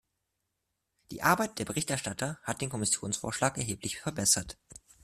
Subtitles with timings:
[1.11, 4.57] Die Arbeit der Berichterstatter hat den Kommissionsvorschlag erheblich verbessert.